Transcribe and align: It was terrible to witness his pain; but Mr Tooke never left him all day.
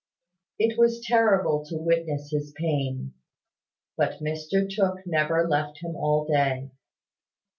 It 0.57 0.79
was 0.79 0.99
terrible 1.05 1.63
to 1.65 1.77
witness 1.77 2.31
his 2.31 2.53
pain; 2.57 3.13
but 3.95 4.13
Mr 4.19 4.67
Tooke 4.67 5.05
never 5.05 5.47
left 5.47 5.77
him 5.81 5.95
all 5.95 6.25
day. 6.25 6.71